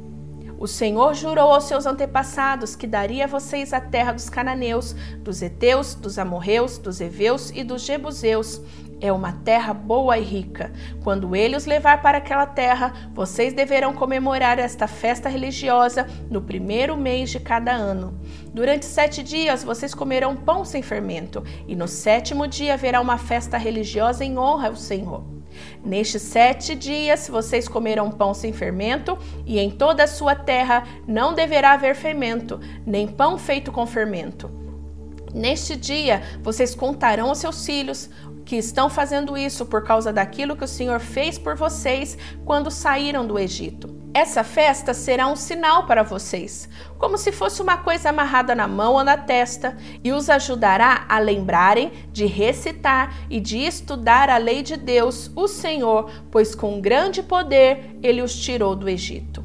O 0.58 0.66
Senhor 0.66 1.12
jurou 1.14 1.52
aos 1.52 1.64
seus 1.64 1.84
antepassados 1.84 2.74
que 2.74 2.86
daria 2.86 3.24
a 3.24 3.28
vocês 3.28 3.74
a 3.74 3.80
terra 3.80 4.12
dos 4.12 4.30
cananeus, 4.30 4.94
dos 5.18 5.42
heteus, 5.42 5.94
dos 5.94 6.18
amorreus, 6.18 6.78
dos 6.78 6.98
heveus 6.98 7.50
e 7.54 7.62
dos 7.62 7.82
jebuseus. 7.82 8.62
É 8.98 9.12
uma 9.12 9.32
terra 9.32 9.74
boa 9.74 10.16
e 10.16 10.24
rica. 10.24 10.72
Quando 11.04 11.36
ele 11.36 11.54
os 11.54 11.66
levar 11.66 12.00
para 12.00 12.16
aquela 12.16 12.46
terra, 12.46 13.10
vocês 13.14 13.52
deverão 13.52 13.92
comemorar 13.92 14.58
esta 14.58 14.88
festa 14.88 15.28
religiosa 15.28 16.06
no 16.30 16.40
primeiro 16.40 16.96
mês 16.96 17.28
de 17.28 17.38
cada 17.38 17.72
ano. 17.72 18.18
Durante 18.54 18.86
sete 18.86 19.22
dias 19.22 19.62
vocês 19.62 19.92
comerão 19.92 20.34
pão 20.34 20.64
sem 20.64 20.80
fermento, 20.80 21.44
e 21.68 21.76
no 21.76 21.86
sétimo 21.86 22.48
dia 22.48 22.72
haverá 22.72 22.98
uma 23.02 23.18
festa 23.18 23.58
religiosa 23.58 24.24
em 24.24 24.38
honra 24.38 24.68
ao 24.68 24.76
Senhor. 24.76 25.35
Nestes 25.84 26.22
sete 26.22 26.74
dias 26.74 27.28
vocês 27.28 27.68
comerão 27.68 28.10
pão 28.10 28.34
sem 28.34 28.52
fermento, 28.52 29.18
e 29.44 29.58
em 29.58 29.70
toda 29.70 30.04
a 30.04 30.08
sua 30.08 30.34
terra 30.34 30.86
não 31.06 31.34
deverá 31.34 31.72
haver 31.72 31.94
fermento, 31.94 32.60
nem 32.86 33.06
pão 33.06 33.38
feito 33.38 33.70
com 33.72 33.86
fermento. 33.86 34.50
Neste 35.34 35.76
dia 35.76 36.22
vocês 36.42 36.74
contarão 36.74 37.28
aos 37.28 37.38
seus 37.38 37.64
filhos 37.64 38.08
que 38.44 38.56
estão 38.56 38.88
fazendo 38.88 39.36
isso 39.36 39.66
por 39.66 39.84
causa 39.84 40.12
daquilo 40.12 40.56
que 40.56 40.64
o 40.64 40.68
Senhor 40.68 41.00
fez 41.00 41.36
por 41.36 41.56
vocês 41.56 42.16
quando 42.44 42.70
saíram 42.70 43.26
do 43.26 43.38
Egito. 43.38 44.05
Essa 44.16 44.42
festa 44.42 44.94
será 44.94 45.26
um 45.26 45.36
sinal 45.36 45.84
para 45.84 46.02
vocês, 46.02 46.70
como 46.98 47.18
se 47.18 47.30
fosse 47.30 47.60
uma 47.60 47.76
coisa 47.76 48.08
amarrada 48.08 48.54
na 48.54 48.66
mão 48.66 48.94
ou 48.94 49.04
na 49.04 49.18
testa, 49.18 49.76
e 50.02 50.10
os 50.10 50.30
ajudará 50.30 51.04
a 51.06 51.18
lembrarem 51.18 51.92
de 52.14 52.24
recitar 52.24 53.14
e 53.28 53.38
de 53.38 53.58
estudar 53.58 54.30
a 54.30 54.38
lei 54.38 54.62
de 54.62 54.74
Deus, 54.74 55.30
o 55.36 55.46
Senhor, 55.46 56.10
pois 56.30 56.54
com 56.54 56.80
grande 56.80 57.22
poder 57.22 57.98
ele 58.02 58.22
os 58.22 58.34
tirou 58.34 58.74
do 58.74 58.88
Egito. 58.88 59.44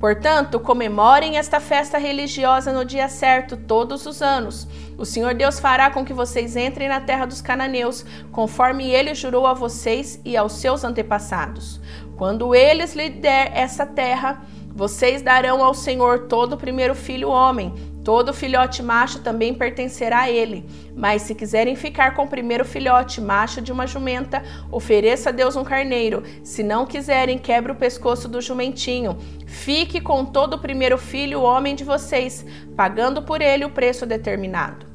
Portanto, 0.00 0.58
comemorem 0.58 1.38
esta 1.38 1.60
festa 1.60 1.96
religiosa 1.96 2.72
no 2.72 2.84
dia 2.84 3.08
certo 3.08 3.56
todos 3.56 4.04
os 4.04 4.20
anos. 4.20 4.66
O 4.96 5.04
Senhor 5.04 5.34
Deus 5.34 5.60
fará 5.60 5.90
com 5.90 6.04
que 6.04 6.12
vocês 6.12 6.56
entrem 6.56 6.88
na 6.88 7.00
terra 7.00 7.24
dos 7.24 7.40
cananeus, 7.40 8.04
conforme 8.32 8.90
ele 8.90 9.14
jurou 9.14 9.46
a 9.46 9.54
vocês 9.54 10.20
e 10.24 10.36
aos 10.36 10.54
seus 10.54 10.82
antepassados. 10.82 11.80
Quando 12.18 12.52
eles 12.52 12.96
lhe 12.96 13.08
der 13.08 13.52
essa 13.54 13.86
terra, 13.86 14.42
vocês 14.74 15.22
darão 15.22 15.62
ao 15.62 15.72
Senhor 15.72 16.26
todo 16.26 16.54
o 16.54 16.58
primeiro 16.58 16.92
filho 16.92 17.28
homem, 17.28 17.72
todo 18.02 18.34
filhote 18.34 18.82
macho 18.82 19.20
também 19.20 19.54
pertencerá 19.54 20.22
a 20.22 20.30
ele. 20.30 20.68
Mas 20.96 21.22
se 21.22 21.32
quiserem 21.32 21.76
ficar 21.76 22.16
com 22.16 22.24
o 22.24 22.28
primeiro 22.28 22.64
filhote 22.64 23.20
macho 23.20 23.62
de 23.62 23.70
uma 23.70 23.86
jumenta, 23.86 24.42
ofereça 24.68 25.28
a 25.28 25.32
Deus 25.32 25.54
um 25.54 25.62
carneiro. 25.62 26.24
Se 26.42 26.64
não 26.64 26.86
quiserem, 26.86 27.38
quebre 27.38 27.70
o 27.70 27.76
pescoço 27.76 28.28
do 28.28 28.40
jumentinho. 28.40 29.16
Fique 29.46 30.00
com 30.00 30.24
todo 30.24 30.54
o 30.54 30.58
primeiro 30.58 30.98
filho 30.98 31.42
homem 31.42 31.76
de 31.76 31.84
vocês, 31.84 32.44
pagando 32.76 33.22
por 33.22 33.40
ele 33.40 33.64
o 33.64 33.70
preço 33.70 34.04
determinado. 34.04 34.88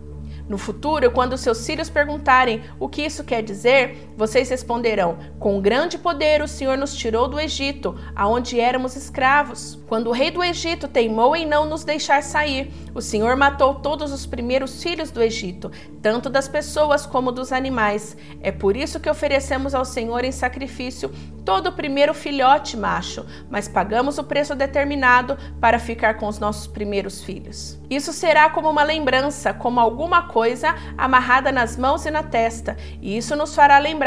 No 0.47 0.57
futuro, 0.57 1.09
quando 1.09 1.37
seus 1.37 1.65
filhos 1.65 1.89
perguntarem 1.89 2.61
o 2.77 2.89
que 2.89 3.01
isso 3.01 3.23
quer 3.23 3.41
dizer, 3.41 4.11
vocês 4.17 4.49
responderão: 4.49 5.17
Com 5.39 5.61
grande 5.61 5.97
poder 5.97 6.41
o 6.41 6.47
Senhor 6.47 6.77
nos 6.77 6.95
tirou 6.95 7.27
do 7.27 7.39
Egito, 7.39 7.97
aonde 8.15 8.59
éramos 8.59 8.95
escravos. 8.95 9.79
Quando 9.87 10.07
o 10.07 10.11
rei 10.11 10.31
do 10.31 10.43
Egito 10.43 10.87
teimou 10.87 11.35
em 11.35 11.45
não 11.45 11.65
nos 11.65 11.83
deixar 11.83 12.23
sair, 12.23 12.71
o 12.93 13.01
Senhor 13.01 13.35
matou 13.35 13.75
todos 13.75 14.11
os 14.11 14.25
primeiros 14.25 14.81
filhos 14.81 15.11
do 15.11 15.21
Egito, 15.21 15.71
tanto 16.01 16.29
das 16.29 16.47
pessoas 16.47 17.05
como 17.05 17.31
dos 17.31 17.51
animais. 17.51 18.15
É 18.41 18.51
por 18.51 18.75
isso 18.75 18.99
que 18.99 19.09
oferecemos 19.09 19.73
ao 19.73 19.85
Senhor 19.85 20.23
em 20.23 20.31
sacrifício 20.31 21.11
todo 21.43 21.67
o 21.67 21.73
primeiro 21.73 22.13
filhote 22.13 22.77
macho, 22.77 23.25
mas 23.49 23.67
pagamos 23.67 24.17
o 24.17 24.23
preço 24.23 24.55
determinado 24.55 25.37
para 25.59 25.77
ficar 25.77 26.15
com 26.15 26.27
os 26.27 26.39
nossos 26.39 26.67
primeiros 26.67 27.21
filhos. 27.21 27.77
Isso 27.89 28.13
será 28.13 28.49
como 28.49 28.69
uma 28.69 28.83
lembrança, 28.83 29.53
como 29.53 29.79
alguma 29.79 30.27
coisa 30.27 30.73
amarrada 30.97 31.51
nas 31.51 31.75
mãos 31.75 32.05
e 32.05 32.11
na 32.11 32.23
testa, 32.23 32.77
e 33.01 33.17
isso 33.17 33.35
nos 33.35 33.53
fará 33.53 33.77
lembrar 33.77 34.02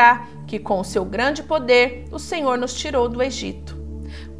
que, 0.46 0.58
com 0.58 0.80
o 0.80 0.84
seu 0.84 1.04
grande 1.04 1.42
poder, 1.42 2.04
o 2.10 2.18
Senhor 2.18 2.56
nos 2.56 2.74
tirou 2.74 3.08
do 3.08 3.22
Egito. 3.22 3.76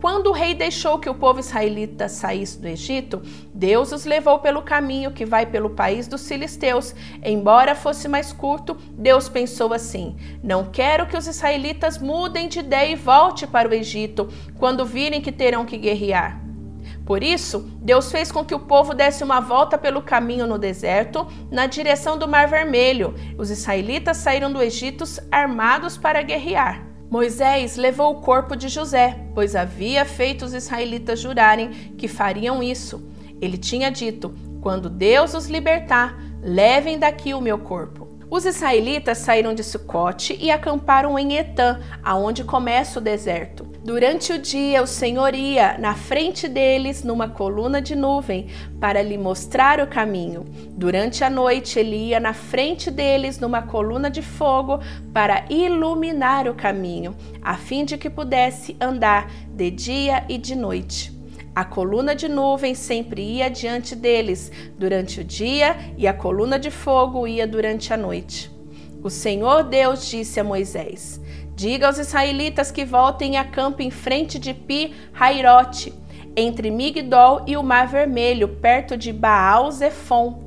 Quando 0.01 0.29
o 0.29 0.33
rei 0.33 0.55
deixou 0.55 0.99
que 0.99 1.09
o 1.09 1.15
povo 1.15 1.41
israelita 1.41 2.09
saísse 2.09 2.61
do 2.61 2.69
Egito, 2.69 3.23
Deus 3.53 3.93
os 3.93 4.05
levou 4.05 4.39
pelo 4.39 4.63
caminho 4.63 5.11
que 5.11 5.25
vai 5.25 5.47
pelo 5.47 5.71
país 5.71 6.07
dos 6.07 6.29
filisteus. 6.29 6.95
Embora 7.25 7.75
fosse 7.75 8.07
mais 8.07 8.33
curto, 8.33 8.77
Deus 8.93 9.29
pensou 9.29 9.73
assim: 9.73 10.17
Não 10.43 10.67
quero 10.67 11.07
que 11.07 11.17
os 11.17 11.27
israelitas 11.27 11.99
mudem 11.99 12.49
de 12.49 12.61
ideia 12.61 12.93
e 12.93 12.97
voltem 12.97 13.49
para 13.49 13.69
o 13.69 13.75
Egito 13.75 14.29
quando 14.59 14.85
virem 14.85 15.21
que 15.21 15.33
terão 15.33 15.65
que 15.65 15.79
guerrear. 15.79 16.46
Por 17.05 17.23
isso, 17.23 17.71
Deus 17.81 18.11
fez 18.11 18.33
com 18.33 18.45
que 18.45 18.55
o 18.55 18.61
povo 18.61 18.95
desse 18.95 19.23
uma 19.23 19.41
volta 19.41 19.79
pelo 19.79 20.03
caminho 20.03 20.47
no 20.47 20.59
deserto, 20.59 21.27
na 21.51 21.67
direção 21.67 22.19
do 22.19 22.29
Mar 22.29 22.49
Vermelho. 22.49 23.15
Os 23.39 23.51
israelitas 23.51 24.17
saíram 24.19 24.53
do 24.53 24.63
Egito 24.63 25.05
armados 25.31 25.97
para 25.97 26.23
guerrear. 26.23 26.87
Moisés 27.11 27.77
levou 27.77 28.13
o 28.13 28.21
corpo 28.21 28.57
de 28.57 28.69
José, 28.69 29.17
pois 29.35 29.55
havia 29.55 30.05
feito 30.05 30.45
os 30.45 30.53
israelitas 30.53 31.21
jurarem 31.21 31.71
que 31.97 32.09
fariam 32.09 32.63
isso. 32.63 33.09
Ele 33.41 33.57
tinha 33.57 33.91
dito: 33.91 34.35
Quando 34.61 34.91
Deus 34.91 35.35
os 35.35 35.47
libertar, 35.47 36.19
levem 36.43 36.99
daqui 36.99 37.33
o 37.33 37.41
meu 37.41 37.59
corpo. 37.59 38.09
Os 38.29 38.45
israelitas 38.45 39.19
saíram 39.19 39.55
de 39.55 39.63
Sucote 39.63 40.37
e 40.41 40.51
acamparam 40.51 41.17
em 41.17 41.37
Etã, 41.37 41.81
aonde 42.03 42.43
começa 42.43 42.99
o 42.99 43.03
deserto. 43.03 43.76
Durante 43.87 44.33
o 44.33 44.39
dia, 44.41 44.83
o 44.83 44.87
Senhor 44.87 45.33
ia 45.33 45.79
na 45.79 45.95
frente 45.95 46.49
deles 46.49 47.05
numa 47.05 47.29
coluna 47.29 47.81
de 47.81 47.95
nuvem 47.95 48.49
para 48.81 49.01
lhe 49.01 49.17
mostrar 49.17 49.79
o 49.79 49.87
caminho. 49.87 50.45
Durante 50.71 51.23
a 51.23 51.31
noite, 51.31 51.79
ele 51.79 52.09
ia 52.09 52.19
na 52.19 52.33
frente 52.33 52.91
deles 52.91 53.39
numa 53.39 53.63
coluna 53.63 54.11
de 54.11 54.23
fogo 54.23 54.81
para 55.13 55.45
iluminar 55.49 56.49
o 56.49 56.55
caminho, 56.55 57.15
a 57.41 57.57
fim 57.57 57.85
de 57.85 57.97
que 57.97 58.11
pudesse 58.11 58.77
andar 58.81 59.31
de 59.55 59.71
dia 59.71 60.25
e 60.29 60.37
de 60.37 60.57
noite. 60.57 61.17
A 61.55 61.65
coluna 61.65 62.13
de 62.13 62.27
nuvem 62.27 62.75
sempre 62.75 63.23
ia 63.23 63.49
diante 63.49 63.95
deles 63.95 64.51
durante 64.77 65.21
o 65.21 65.25
dia 65.25 65.77
e 65.97 66.09
a 66.09 66.13
coluna 66.13 66.59
de 66.59 66.73
fogo 66.73 67.25
ia 67.25 67.47
durante 67.47 67.95
a 67.95 67.97
noite. 67.97 68.51
O 69.01 69.09
Senhor 69.09 69.63
Deus 69.63 70.11
disse 70.11 70.41
a 70.41 70.45
Moisés: 70.45 71.21
Diga 71.57 71.87
aos 71.87 71.97
israelitas 71.97 72.71
que 72.71 72.85
voltem 72.85 73.39
a 73.39 73.45
campo 73.45 73.81
em 73.81 73.91
frente 73.91 74.39
de 74.39 74.53
Pi 74.53 74.95
Hairote, 75.19 75.91
entre 76.37 76.71
Migdol 76.71 77.45
e 77.47 77.57
o 77.57 77.63
Mar 77.63 77.89
Vermelho, 77.89 78.47
perto 78.47 78.95
de 78.95 79.11
Baal 79.11 79.73
Zephon. 79.73 80.45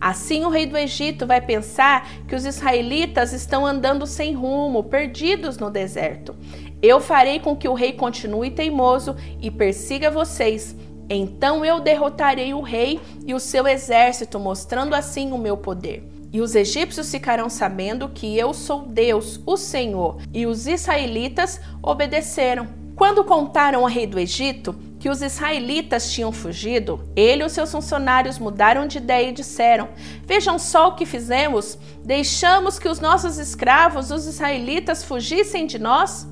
Assim 0.00 0.44
o 0.44 0.48
rei 0.48 0.66
do 0.66 0.78
Egito 0.78 1.26
vai 1.26 1.40
pensar 1.40 2.08
que 2.28 2.36
os 2.36 2.46
israelitas 2.46 3.32
estão 3.32 3.66
andando 3.66 4.06
sem 4.06 4.32
rumo, 4.32 4.84
perdidos 4.84 5.58
no 5.58 5.68
deserto. 5.68 6.36
Eu 6.80 7.00
farei 7.00 7.40
com 7.40 7.56
que 7.56 7.68
o 7.68 7.74
rei 7.74 7.92
continue 7.92 8.52
teimoso 8.52 9.16
e 9.42 9.50
persiga 9.50 10.12
vocês. 10.12 10.76
Então 11.08 11.64
eu 11.64 11.80
derrotarei 11.80 12.54
o 12.54 12.60
rei 12.60 13.00
e 13.26 13.34
o 13.34 13.40
seu 13.40 13.66
exército, 13.66 14.38
mostrando 14.38 14.94
assim 14.94 15.32
o 15.32 15.38
meu 15.38 15.56
poder. 15.56 16.08
E 16.32 16.40
os 16.40 16.54
egípcios 16.54 17.10
ficarão 17.10 17.48
sabendo 17.48 18.08
que 18.08 18.38
eu 18.38 18.54
sou 18.54 18.82
Deus, 18.82 19.40
o 19.44 19.56
Senhor. 19.56 20.18
E 20.32 20.46
os 20.46 20.66
israelitas 20.66 21.60
obedeceram. 21.82 22.68
Quando 22.94 23.24
contaram 23.24 23.80
ao 23.80 23.86
rei 23.86 24.06
do 24.06 24.18
Egito 24.18 24.74
que 24.98 25.08
os 25.08 25.22
israelitas 25.22 26.12
tinham 26.12 26.30
fugido, 26.30 27.00
ele 27.16 27.42
e 27.42 27.46
os 27.46 27.52
seus 27.52 27.72
funcionários 27.72 28.38
mudaram 28.38 28.86
de 28.86 28.98
ideia 28.98 29.30
e 29.30 29.32
disseram: 29.32 29.88
Vejam 30.24 30.58
só 30.58 30.88
o 30.88 30.94
que 30.94 31.06
fizemos. 31.06 31.78
Deixamos 32.04 32.78
que 32.78 32.88
os 32.88 33.00
nossos 33.00 33.38
escravos, 33.38 34.10
os 34.10 34.26
israelitas, 34.26 35.02
fugissem 35.02 35.66
de 35.66 35.78
nós? 35.78 36.28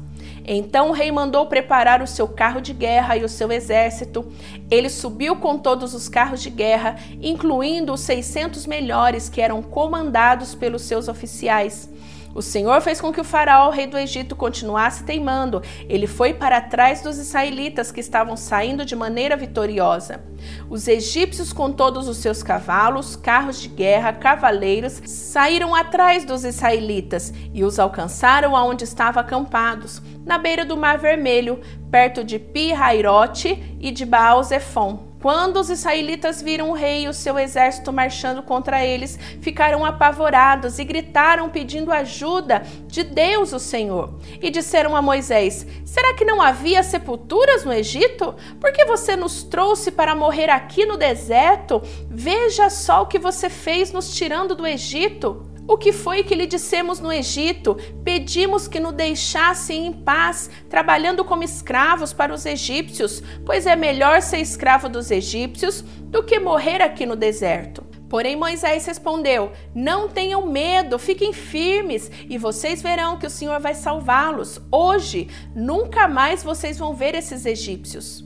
Então 0.50 0.88
o 0.88 0.92
rei 0.92 1.12
mandou 1.12 1.44
preparar 1.44 2.00
o 2.00 2.06
seu 2.06 2.26
carro 2.26 2.58
de 2.58 2.72
guerra 2.72 3.18
e 3.18 3.22
o 3.22 3.28
seu 3.28 3.52
exército. 3.52 4.26
Ele 4.70 4.88
subiu 4.88 5.36
com 5.36 5.58
todos 5.58 5.92
os 5.92 6.08
carros 6.08 6.40
de 6.40 6.48
guerra, 6.48 6.96
incluindo 7.20 7.92
os 7.92 8.00
600 8.00 8.66
melhores 8.66 9.28
que 9.28 9.42
eram 9.42 9.60
comandados 9.60 10.54
pelos 10.54 10.82
seus 10.82 11.06
oficiais. 11.06 11.90
O 12.34 12.42
Senhor 12.42 12.80
fez 12.80 13.00
com 13.00 13.12
que 13.12 13.20
o 13.20 13.24
faraó, 13.24 13.70
rei 13.70 13.86
do 13.86 13.98
Egito, 13.98 14.36
continuasse 14.36 15.04
teimando. 15.04 15.62
Ele 15.88 16.06
foi 16.06 16.34
para 16.34 16.60
trás 16.60 17.00
dos 17.00 17.18
israelitas 17.18 17.90
que 17.90 18.00
estavam 18.00 18.36
saindo 18.36 18.84
de 18.84 18.94
maneira 18.94 19.36
vitoriosa. 19.36 20.22
Os 20.68 20.86
egípcios, 20.86 21.52
com 21.52 21.72
todos 21.72 22.06
os 22.06 22.18
seus 22.18 22.42
cavalos, 22.42 23.16
carros 23.16 23.60
de 23.60 23.68
guerra, 23.68 24.12
cavaleiros, 24.12 25.02
saíram 25.04 25.74
atrás 25.74 26.24
dos 26.24 26.44
israelitas 26.44 27.32
e 27.52 27.64
os 27.64 27.78
alcançaram 27.78 28.54
aonde 28.54 28.84
estavam 28.84 29.20
acampados, 29.20 30.00
na 30.24 30.38
beira 30.38 30.64
do 30.64 30.76
Mar 30.76 30.98
Vermelho, 30.98 31.60
perto 31.90 32.22
de 32.22 32.38
Pi-Hairote 32.38 33.76
e 33.80 33.90
de 33.90 34.04
Baal-Zephon. 34.04 35.07
Quando 35.20 35.58
os 35.58 35.68
israelitas 35.68 36.40
viram 36.40 36.70
o 36.70 36.74
rei 36.74 37.04
e 37.04 37.08
o 37.08 37.12
seu 37.12 37.38
exército 37.38 37.92
marchando 37.92 38.40
contra 38.40 38.84
eles, 38.84 39.18
ficaram 39.40 39.84
apavorados 39.84 40.78
e 40.78 40.84
gritaram 40.84 41.50
pedindo 41.50 41.90
ajuda 41.90 42.62
de 42.86 43.02
Deus, 43.02 43.52
o 43.52 43.58
Senhor. 43.58 44.14
E 44.40 44.48
disseram 44.48 44.94
a 44.94 45.02
Moisés: 45.02 45.66
Será 45.84 46.14
que 46.14 46.24
não 46.24 46.40
havia 46.40 46.84
sepulturas 46.84 47.64
no 47.64 47.72
Egito? 47.72 48.34
Por 48.60 48.72
que 48.72 48.84
você 48.84 49.16
nos 49.16 49.42
trouxe 49.42 49.90
para 49.90 50.14
morrer 50.14 50.50
aqui 50.50 50.86
no 50.86 50.96
deserto? 50.96 51.82
Veja 52.08 52.70
só 52.70 53.02
o 53.02 53.06
que 53.06 53.18
você 53.18 53.50
fez 53.50 53.92
nos 53.92 54.14
tirando 54.14 54.54
do 54.54 54.66
Egito. 54.66 55.57
O 55.68 55.76
que 55.76 55.92
foi 55.92 56.22
que 56.24 56.34
lhe 56.34 56.46
dissemos 56.46 56.98
no 56.98 57.12
Egito? 57.12 57.76
Pedimos 58.02 58.66
que 58.66 58.80
nos 58.80 58.94
deixassem 58.94 59.86
em 59.86 59.92
paz, 59.92 60.50
trabalhando 60.66 61.22
como 61.26 61.44
escravos 61.44 62.10
para 62.10 62.32
os 62.32 62.46
egípcios, 62.46 63.22
pois 63.44 63.66
é 63.66 63.76
melhor 63.76 64.22
ser 64.22 64.38
escravo 64.38 64.88
dos 64.88 65.10
egípcios 65.10 65.82
do 65.82 66.22
que 66.22 66.40
morrer 66.40 66.80
aqui 66.80 67.04
no 67.04 67.14
deserto. 67.14 67.84
Porém, 68.08 68.34
Moisés 68.34 68.86
respondeu: 68.86 69.52
Não 69.74 70.08
tenham 70.08 70.46
medo, 70.46 70.98
fiquem 70.98 71.34
firmes 71.34 72.10
e 72.30 72.38
vocês 72.38 72.80
verão 72.80 73.18
que 73.18 73.26
o 73.26 73.30
Senhor 73.30 73.60
vai 73.60 73.74
salvá-los. 73.74 74.58
Hoje, 74.72 75.28
nunca 75.54 76.08
mais 76.08 76.42
vocês 76.42 76.78
vão 76.78 76.94
ver 76.94 77.14
esses 77.14 77.44
egípcios. 77.44 78.24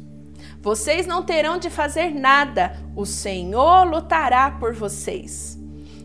Vocês 0.60 1.08
não 1.08 1.24
terão 1.24 1.58
de 1.58 1.68
fazer 1.70 2.14
nada, 2.14 2.80
o 2.94 3.04
Senhor 3.04 3.82
lutará 3.84 4.48
por 4.48 4.72
vocês. 4.72 5.60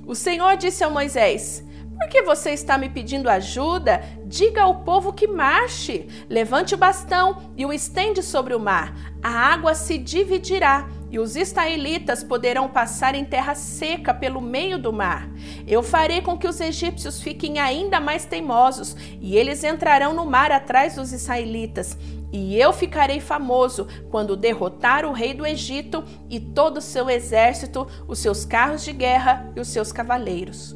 O 0.07 0.15
Senhor 0.15 0.55
disse 0.55 0.85
a 0.85 0.89
Moisés: 0.89 1.65
Por 1.99 2.07
que 2.07 2.23
você 2.23 2.51
está 2.51 2.77
me 2.77 2.87
pedindo 2.87 3.29
ajuda? 3.29 4.01
Diga 4.25 4.61
ao 4.61 4.75
povo 4.83 5.11
que 5.11 5.27
marche. 5.27 6.07
Levante 6.29 6.73
o 6.73 6.77
bastão 6.77 7.51
e 7.57 7.65
o 7.65 7.73
estende 7.73 8.23
sobre 8.23 8.55
o 8.55 8.59
mar. 8.59 8.95
A 9.21 9.29
água 9.29 9.75
se 9.75 9.97
dividirá 9.97 10.87
e 11.11 11.19
os 11.19 11.35
israelitas 11.35 12.23
poderão 12.23 12.69
passar 12.69 13.15
em 13.15 13.25
terra 13.25 13.53
seca 13.53 14.13
pelo 14.13 14.39
meio 14.39 14.77
do 14.77 14.93
mar. 14.93 15.27
Eu 15.67 15.83
farei 15.83 16.21
com 16.21 16.37
que 16.37 16.47
os 16.47 16.61
egípcios 16.61 17.21
fiquem 17.21 17.59
ainda 17.59 17.99
mais 17.99 18.23
teimosos 18.23 18.95
e 19.19 19.35
eles 19.35 19.63
entrarão 19.63 20.13
no 20.13 20.25
mar 20.25 20.53
atrás 20.53 20.95
dos 20.95 21.11
israelitas. 21.11 21.97
E 22.31 22.59
eu 22.59 22.73
ficarei 22.73 23.19
famoso 23.19 23.87
quando 24.09 24.35
derrotar 24.35 25.05
o 25.05 25.13
rei 25.13 25.33
do 25.33 25.45
Egito 25.45 26.03
e 26.29 26.39
todo 26.39 26.77
o 26.77 26.81
seu 26.81 27.09
exército, 27.09 27.87
os 28.07 28.19
seus 28.19 28.43
carros 28.43 28.83
de 28.83 28.91
guerra 28.91 29.51
e 29.55 29.59
os 29.59 29.69
seus 29.69 29.91
cavaleiros. 29.91 30.75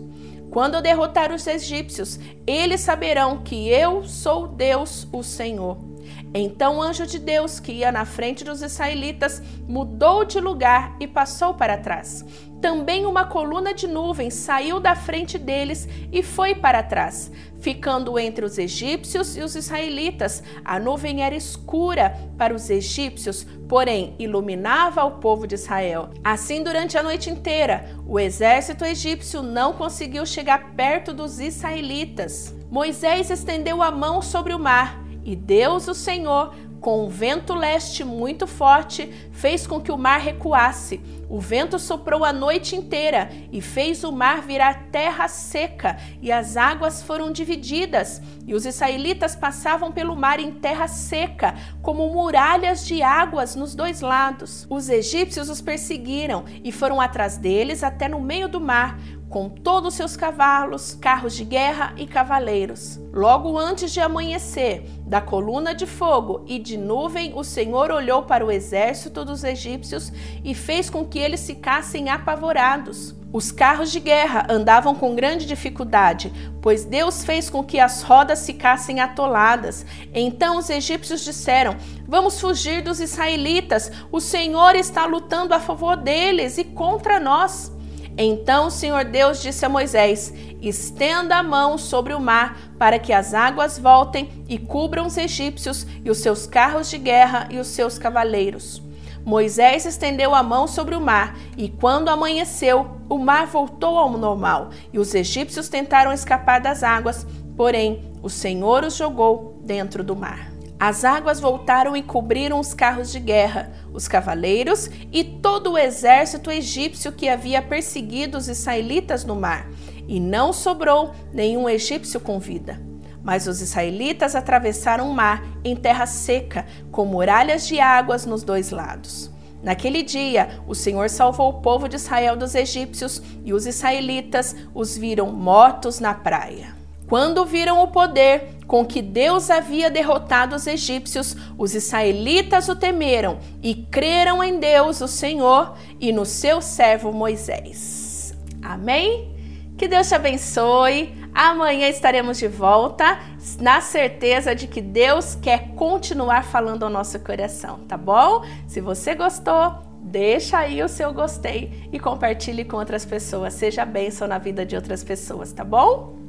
Quando 0.50 0.82
derrotar 0.82 1.34
os 1.34 1.48
egípcios, 1.48 2.20
eles 2.46 2.82
saberão 2.82 3.42
que 3.42 3.70
eu 3.70 4.04
sou 4.04 4.48
Deus, 4.48 5.08
o 5.12 5.24
Senhor. 5.24 5.91
Então 6.34 6.78
o 6.78 6.82
anjo 6.82 7.06
de 7.06 7.20
Deus, 7.20 7.60
que 7.60 7.74
ia 7.74 7.92
na 7.92 8.06
frente 8.06 8.44
dos 8.44 8.62
israelitas, 8.62 9.42
mudou 9.68 10.24
de 10.24 10.40
lugar 10.40 10.96
e 11.00 11.08
passou 11.08 11.54
para 11.54 11.78
trás. 11.78 12.24
Também 12.62 13.08
uma 13.08 13.26
coluna 13.26 13.74
de 13.74 13.88
nuvem 13.88 14.30
saiu 14.30 14.80
da 14.80 14.96
frente 14.96 15.38
deles 15.38 15.90
e 16.12 16.22
foi 16.22 16.54
para 16.54 16.84
trás, 16.84 17.32
ficando 17.60 18.20
entre 18.20 18.46
os 18.46 18.58
egípcios 18.60 19.36
e 19.36 19.42
os 19.42 19.56
israelitas. 19.56 20.44
A 20.64 20.80
nuvem 20.80 21.24
era 21.24 21.36
escura 21.36 22.16
para 22.38 22.54
os 22.54 22.70
egípcios, 22.70 23.46
porém 23.68 24.16
iluminava 24.20 25.04
o 25.04 25.14
povo 25.20 25.48
de 25.48 25.56
Israel. 25.56 26.12
Assim, 26.24 26.64
durante 26.64 26.98
a 26.98 27.04
noite 27.04 27.32
inteira, 27.32 27.90
o 28.06 28.20
exército 28.20 28.86
egípcio 28.86 29.42
não 29.42 29.74
conseguiu 29.74 30.24
chegar 30.26 30.76
perto 30.76 31.14
dos 31.14 31.40
israelitas. 31.40 32.56
Moisés 32.70 33.32
estendeu 33.32 33.82
a 33.82 33.90
mão 33.90 34.22
sobre 34.22 34.54
o 34.54 34.60
mar 34.60 35.02
e 35.24 35.36
Deus, 35.36 35.88
o 35.88 35.94
Senhor, 35.94 36.54
com 36.80 37.06
um 37.06 37.10
vento 37.10 37.54
leste 37.54 38.04
muito 38.04 38.48
forte, 38.48 39.08
fez 39.32 39.68
com 39.68 39.80
que 39.80 39.92
o 39.92 39.98
mar 39.98 40.20
recuasse. 40.20 41.00
O 41.30 41.40
vento 41.40 41.78
soprou 41.78 42.26
a 42.26 42.34
noite 42.34 42.76
inteira 42.76 43.30
e 43.52 43.62
fez 43.62 44.04
o 44.04 44.12
mar 44.12 44.42
virar 44.42 44.88
terra 44.92 45.28
seca, 45.28 45.98
e 46.22 46.32
as 46.32 46.58
águas 46.58 47.04
foram 47.04 47.32
divididas. 47.32 48.20
E 48.48 48.56
os 48.56 48.66
israelitas 48.66 49.36
passavam 49.36 49.92
pelo 49.92 50.16
mar 50.16 50.40
em 50.40 50.52
terra 50.52 50.88
seca, 50.88 51.54
como 51.84 52.12
muralhas 52.12 52.86
de 52.86 53.04
águas 53.04 53.56
nos 53.56 53.76
dois 53.76 54.02
lados. 54.02 54.66
Os 54.70 54.90
egípcios 54.90 55.50
os 55.50 55.62
perseguiram 55.62 56.44
e 56.64 56.72
foram 56.72 57.00
atrás 57.00 57.38
deles 57.38 57.84
até 57.84 58.10
no 58.10 58.20
meio 58.20 58.50
do 58.50 58.60
mar 58.60 58.98
com 59.32 59.48
todos 59.48 59.88
os 59.88 59.94
seus 59.96 60.18
cavalos, 60.18 60.94
carros 60.94 61.34
de 61.34 61.46
guerra 61.46 61.94
e 61.96 62.06
cavaleiros. 62.06 63.00
Logo 63.14 63.58
antes 63.58 63.94
de 63.94 64.02
amanhecer, 64.02 64.84
da 65.08 65.22
coluna 65.22 65.74
de 65.74 65.86
fogo 65.86 66.44
e 66.46 66.60
de 66.60 66.78
nuvem, 66.78 67.32
o 67.34 67.44
Senhor 67.44 67.92
olhou 67.92 68.24
para 68.24 68.46
o 68.46 68.52
exército 68.52 69.24
dos 69.24 69.46
egípcios 69.46 70.12
e 70.44 70.54
fez 70.54 70.90
com 70.90 71.06
que 71.06 71.18
eles 71.18 71.48
ficassem 71.48 72.10
apavorados. 72.10 73.16
Os 73.32 73.50
carros 73.50 73.90
de 73.90 74.02
guerra 74.02 74.46
andavam 74.50 74.94
com 74.94 75.16
grande 75.16 75.46
dificuldade, 75.46 76.34
pois 76.62 76.84
Deus 76.84 77.24
fez 77.24 77.50
com 77.50 77.64
que 77.64 77.80
as 77.80 78.02
rodas 78.02 78.46
ficassem 78.46 79.00
atoladas. 79.00 79.86
Então 80.14 80.58
os 80.58 80.70
egípcios 80.70 81.24
disseram: 81.24 81.78
Vamos 82.06 82.42
fugir 82.42 82.84
dos 82.84 83.00
israelitas, 83.00 83.90
o 84.12 84.20
Senhor 84.20 84.76
está 84.76 85.06
lutando 85.06 85.54
a 85.54 85.60
favor 85.62 85.96
deles 85.96 86.58
e 86.58 86.66
contra 86.66 87.18
nós. 87.18 87.72
Então 88.18 88.68
o 88.68 88.72
Senhor 88.72 89.06
Deus 89.06 89.42
disse 89.42 89.66
a 89.66 89.70
Moisés: 89.70 90.34
Estenda 90.62 91.38
a 91.38 91.44
mão 91.44 91.78
sobre 91.78 92.14
o 92.14 92.20
mar, 92.20 92.58
para 92.78 93.00
que 93.00 93.14
as 93.14 93.34
águas 93.34 93.80
voltem 93.80 94.46
e 94.48 94.58
cubram 94.58 95.06
os 95.06 95.18
egípcios 95.18 95.86
e 96.04 96.10
os 96.10 96.20
seus 96.20 96.46
carros 96.46 96.90
de 96.90 96.98
guerra 96.98 97.48
e 97.50 97.58
os 97.58 97.68
seus 97.68 97.98
cavaleiros. 97.98 98.82
Moisés 99.24 99.86
estendeu 99.86 100.34
a 100.34 100.42
mão 100.42 100.68
sobre 100.68 100.96
o 100.96 101.02
mar, 101.02 101.38
e 101.56 101.70
quando 101.70 102.10
amanheceu, 102.10 102.98
o 103.08 103.18
mar 103.18 103.46
voltou 103.46 103.98
ao 103.98 104.18
normal, 104.18 104.70
e 104.92 104.98
os 104.98 105.14
egípcios 105.14 105.70
tentaram 105.70 106.12
escapar 106.12 106.60
das 106.60 106.82
águas, 106.82 107.26
porém 107.56 108.12
o 108.24 108.30
Senhor 108.30 108.84
os 108.84 108.96
jogou 108.96 109.60
dentro 109.64 110.04
do 110.04 110.16
mar. 110.16 110.51
As 110.82 111.06
águas 111.06 111.40
voltaram 111.40 111.96
e 111.96 112.02
cobriram 112.02 112.60
os 112.60 112.74
carros 112.74 113.12
de 113.12 113.20
guerra, 113.20 113.72
os 113.94 114.08
cavaleiros 114.08 114.90
e 115.12 115.24
todo 115.24 115.74
o 115.74 115.78
exército 115.78 116.50
egípcio 116.50 117.12
que 117.12 117.30
havia 117.30 117.62
perseguido 117.62 118.36
os 118.36 118.48
israelitas 118.48 119.24
no 119.24 119.36
mar, 119.36 119.70
e 120.08 120.20
não 120.20 120.52
sobrou 120.52 121.14
nenhum 121.32 121.70
egípcio 121.70 122.20
com 122.20 122.40
vida. 122.40 122.82
Mas 123.24 123.46
os 123.46 123.62
israelitas 123.62 124.36
atravessaram 124.36 125.08
o 125.08 125.14
mar 125.14 125.46
em 125.64 125.76
terra 125.76 126.08
seca, 126.08 126.66
com 126.92 127.06
muralhas 127.06 127.68
de 127.68 127.80
águas 127.80 128.26
nos 128.26 128.42
dois 128.42 128.72
lados. 128.72 129.30
Naquele 129.62 130.02
dia, 130.02 130.64
o 130.68 130.74
Senhor 130.74 131.12
salvou 131.12 131.50
o 131.50 131.62
povo 131.62 131.88
de 131.88 131.98
Israel 131.98 132.36
dos 132.36 132.56
egípcios 132.56 133.22
e 133.46 133.54
os 133.54 133.68
israelitas 133.68 134.56
os 134.74 134.98
viram 134.98 135.32
mortos 135.32 136.00
na 136.00 136.16
praia. 136.16 136.81
Quando 137.12 137.46
viram 137.46 137.84
o 137.84 137.90
poder 137.90 138.56
com 138.66 138.86
que 138.86 139.02
Deus 139.02 139.50
havia 139.50 139.92
derrotado 139.92 140.56
os 140.56 140.66
egípcios, 140.66 141.36
os 141.58 141.76
israelitas 141.76 142.70
o 142.70 142.76
temeram 142.78 143.38
e 143.62 143.76
creram 143.76 144.42
em 144.42 144.62
Deus, 144.62 145.02
o 145.02 145.10
Senhor, 145.10 145.76
e 146.00 146.14
no 146.14 146.26
seu 146.26 146.62
servo 146.62 147.12
Moisés. 147.12 148.34
Amém? 148.64 149.30
Que 149.78 149.90
Deus 149.90 150.08
te 150.08 150.16
abençoe. 150.16 151.14
Amanhã 151.34 151.90
estaremos 151.90 152.38
de 152.38 152.48
volta, 152.48 153.20
na 153.60 153.82
certeza 153.82 154.56
de 154.56 154.66
que 154.66 154.80
Deus 154.82 155.36
quer 155.36 155.76
continuar 155.76 156.46
falando 156.46 156.84
ao 156.84 156.90
nosso 156.90 157.20
coração, 157.20 157.80
tá 157.90 157.98
bom? 157.98 158.46
Se 158.70 158.80
você 158.80 159.16
gostou, 159.16 159.84
deixa 160.02 160.60
aí 160.60 160.82
o 160.82 160.88
seu 160.88 161.14
gostei 161.14 161.90
e 161.92 162.00
compartilhe 162.00 162.64
com 162.64 162.78
outras 162.78 163.04
pessoas. 163.04 163.54
Seja 163.54 163.84
bênção 163.84 164.30
na 164.30 164.38
vida 164.38 164.66
de 164.66 164.78
outras 164.78 165.04
pessoas, 165.04 165.52
tá 165.52 165.66
bom? 165.66 166.21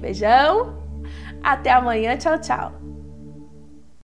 Beijão, 0.00 0.74
até 1.42 1.70
amanhã, 1.70 2.16
tchau, 2.16 2.38
tchau. 2.40 2.72